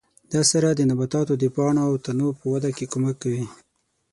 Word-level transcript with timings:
دا 0.33 0.41
سره 0.51 0.67
د 0.73 0.81
نباتاتو 0.89 1.33
د 1.37 1.45
پاڼو 1.55 1.81
او 1.87 1.93
تنو 2.05 2.29
په 2.39 2.45
وده 2.53 2.69
کې 2.77 2.85
کومک 2.93 3.15
کوي. 3.23 3.45